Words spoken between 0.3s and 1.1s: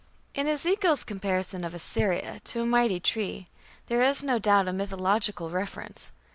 In Ezekiel's